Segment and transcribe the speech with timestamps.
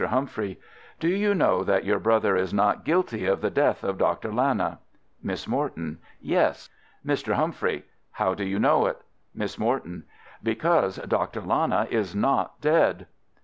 [0.07, 0.59] Humphrey:
[0.99, 4.79] Do you know that your brother is not guilty of the death of Doctor Lana?
[5.21, 6.69] Miss Morton: Yes.
[7.05, 7.33] Mr.
[7.33, 8.97] Humphrey: How do you know it?
[9.35, 10.05] Miss Morton:
[10.41, 11.41] Because Dr.
[11.41, 13.05] Lana is not dead.